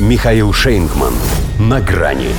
[0.00, 1.14] Михаил Шейнгман.
[1.60, 2.30] На грани.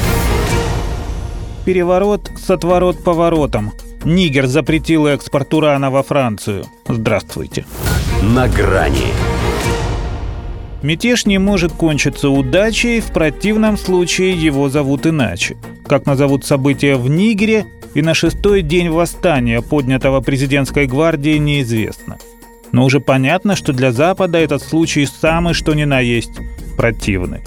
[1.63, 3.71] Переворот с отворот поворотом.
[4.04, 6.65] Нигер запретил экспорт урана во Францию.
[6.86, 7.65] Здравствуйте.
[8.21, 9.13] На грани.
[10.81, 15.56] Мятеж не может кончиться удачей, в противном случае его зовут иначе.
[15.88, 22.18] Как назовут события в Нигере и на шестой день восстания, поднятого президентской гвардией, неизвестно.
[22.74, 26.34] Но уже понятно, что для Запада этот случай самый что ни на есть
[26.86, 27.41] противный.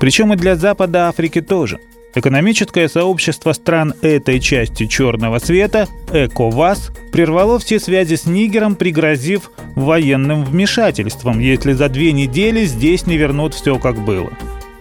[0.00, 1.78] Причем и для Запада Африки тоже–
[2.12, 10.44] Экономическое сообщество стран этой части Черного света, ЭКОВАС, прервало все связи с Нигером, пригрозив военным
[10.44, 14.32] вмешательством, если за две недели здесь не вернут все как было.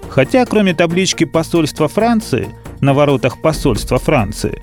[0.10, 2.50] Хотя кроме таблички посольства Франции
[2.82, 4.60] на воротах посольства Франции,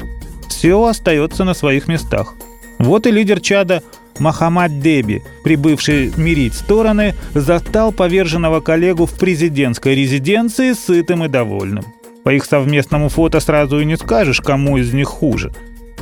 [0.48, 2.34] все остается на своих местах.
[2.80, 3.84] Вот и лидер Чада
[4.19, 11.84] Махамад Деби, прибывший мирить стороны, застал поверженного коллегу в президентской резиденции сытым и довольным.
[12.24, 15.52] По их совместному фото сразу и не скажешь, кому из них хуже.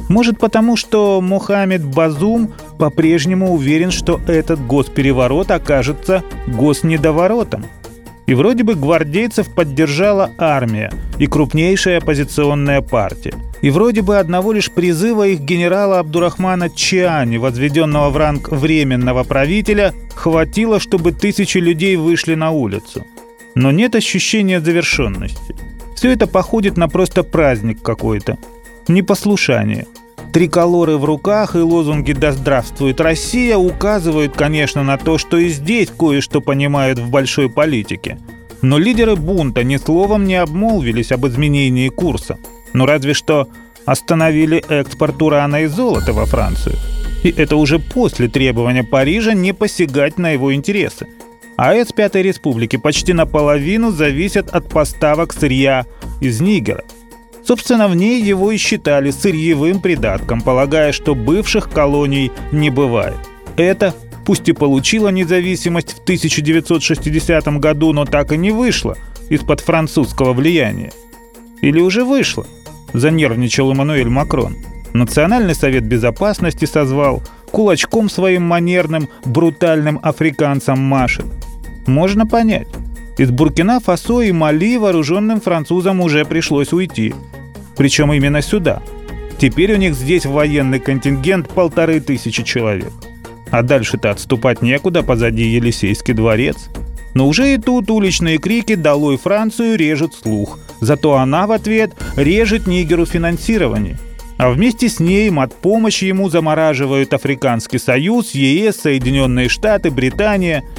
[0.08, 7.64] Может потому, что Мухаммед Базум по-прежнему уверен, что этот госпереворот окажется госнедоворотом.
[8.26, 13.34] И вроде бы гвардейцев поддержала армия и крупнейшая оппозиционная партия.
[13.60, 19.92] И вроде бы одного лишь призыва их генерала Абдурахмана Чиани, возведенного в ранг временного правителя,
[20.14, 23.06] хватило, чтобы тысячи людей вышли на улицу.
[23.54, 25.54] Но нет ощущения завершенности.
[25.94, 28.36] Все это походит на просто праздник какой-то.
[28.88, 29.86] Непослушание.
[30.34, 35.90] Триколоры в руках и лозунги «Да здравствует Россия» указывают, конечно, на то, что и здесь
[35.96, 38.18] кое-что понимают в большой политике.
[38.60, 42.36] Но лидеры бунта ни словом не обмолвились об изменении курса.
[42.72, 43.46] Ну разве что
[43.86, 46.74] остановили экспорт урана и золота во Францию.
[47.22, 51.06] И это уже после требования Парижа не посягать на его интересы.
[51.56, 55.86] АЭС Пятой Республики почти наполовину зависят от поставок сырья
[56.20, 56.82] из Нигера.
[57.46, 63.16] Собственно, в ней его и считали сырьевым придатком, полагая, что бывших колоний не бывает.
[63.56, 63.94] Это,
[64.24, 68.96] пусть и получила независимость в 1960 году, но так и не вышло
[69.28, 70.90] из-под французского влияния.
[71.60, 72.46] Или уже вышло,
[72.94, 74.56] занервничал Эммануэль Макрон.
[74.94, 81.26] Национальный совет безопасности созвал, кулачком своим манерным, брутальным африканцам машет.
[81.86, 82.68] Можно понять.
[83.16, 87.14] Из Буркина-Фасо и Мали вооруженным французам уже пришлось уйти.
[87.76, 88.82] Причем именно сюда.
[89.38, 92.92] Теперь у них здесь военный контингент полторы тысячи человек.
[93.50, 96.56] А дальше-то отступать некуда, позади Елисейский дворец.
[97.14, 100.58] Но уже и тут уличные крики «Долой Францию!» режут слух.
[100.80, 103.96] Зато она в ответ режет Нигеру финансирование.
[104.38, 110.64] А вместе с ней от помощи ему замораживают Африканский Союз, ЕС, Соединенные Штаты, Британия–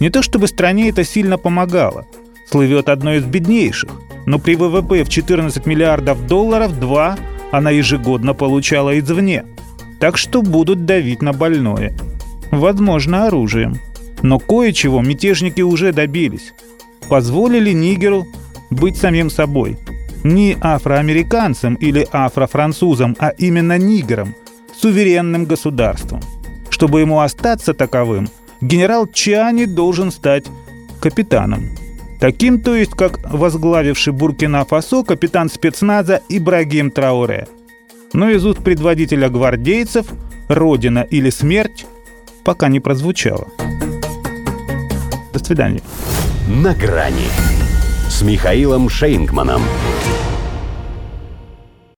[0.00, 2.06] не то чтобы стране это сильно помогало.
[2.50, 3.90] Слывет одной из беднейших.
[4.26, 7.16] Но при ВВП в 14 миллиардов долларов два
[7.50, 9.44] она ежегодно получала извне.
[10.00, 11.96] Так что будут давить на больное.
[12.50, 13.78] Возможно, оружием.
[14.22, 16.52] Но кое-чего мятежники уже добились.
[17.08, 18.26] Позволили Нигеру
[18.70, 19.78] быть самим собой.
[20.24, 24.34] Не афроамериканцем или афрофранцузом, а именно нигером,
[24.76, 26.20] суверенным государством.
[26.70, 28.28] Чтобы ему остаться таковым,
[28.60, 30.44] генерал Чани должен стать
[31.00, 31.70] капитаном.
[32.20, 37.46] Таким, то есть, как возглавивший Буркина-Фасо капитан спецназа Ибрагим Трауре.
[38.12, 40.06] Но из уст предводителя гвардейцев
[40.48, 41.86] «Родина или смерть»
[42.44, 43.46] пока не прозвучало.
[45.32, 45.82] До свидания.
[46.48, 47.28] На грани
[48.08, 49.62] с Михаилом Шейнгманом.